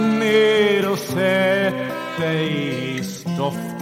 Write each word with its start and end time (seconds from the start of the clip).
dig 0.00 0.18
ner 0.18 0.90
och 0.92 0.98
sätt 0.98 1.74
dig 2.18 2.96
i 2.96 3.02
stoftet. 3.04 3.80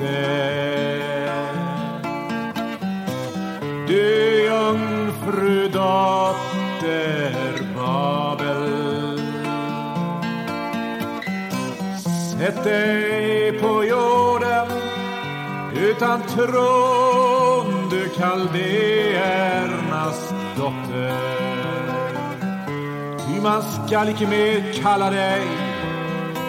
Du 3.87 4.45
jungfru 4.45 5.69
dotter 5.69 7.35
Babel. 7.77 9.19
Sätt 12.39 12.65
dig 12.65 13.53
på 13.61 13.85
jorden 13.85 14.67
utan 15.77 16.23
tron 16.23 17.89
du 17.91 18.09
kaldéernas 18.09 19.55
dotter. 20.57 21.19
Ty 23.19 23.41
man 23.43 23.63
skall 23.63 24.09
icke 24.09 24.27
mer 24.27 24.73
kalla 24.83 25.11
dig 25.11 25.68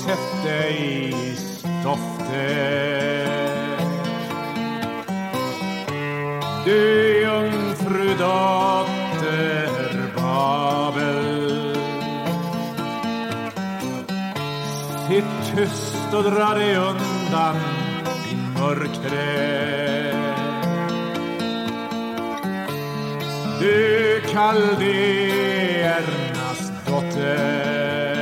ner 0.06 0.14
sätt 0.14 0.44
dig 0.44 1.08
i 1.08 1.36
stoftet. 1.36 2.30
Du 6.64 7.20
jungfrudotter 7.22 9.68
Babel. 10.16 11.76
Sitt 15.08 15.56
tyst 15.56 16.14
och 16.14 16.22
dra 16.22 16.54
dig 16.54 16.76
undan 16.76 17.56
i 18.30 18.36
mörkret. 18.60 20.16
Du 23.60 24.20
kaldéernas 24.32 25.52
dotter 26.86 28.15